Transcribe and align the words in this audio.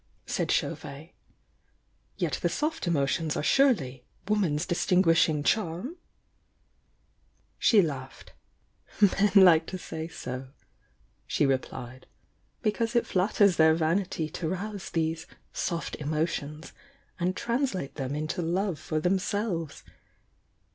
said 0.25 0.49
Chauvet. 0.51 1.11
"Yet 2.17 2.39
the 2.41 2.49
soft 2.49 2.87
emotions 2.87 3.37
are 3.37 3.43
surely 3.43 4.03
'woman's 4.27 4.65
distinguishing 4.65 5.43
charm'?" 5.43 5.95
She 7.59 7.83
laughed. 7.83 8.33
"Men 8.99 9.29
like 9.35 9.67
to 9.67 9.77
say 9.77 10.07
so," 10.07 10.47
she 11.27 11.45
replied. 11.45 12.07
"Because 12.63 12.95
it 12.95 13.05
flat 13.05 13.35
ters 13.35 13.57
their 13.57 13.75
vanity 13.75 14.27
to 14.29 14.49
rouse 14.49 14.89
these 14.89 15.27
'soft 15.53 15.93
emotions' 15.97 16.73
and 17.19 17.35
translate 17.37 17.93
them 17.93 18.15
into 18.15 18.41
love 18.41 18.79
for 18.79 18.99
themselves. 18.99 19.83